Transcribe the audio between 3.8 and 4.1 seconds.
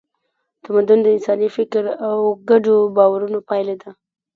ده.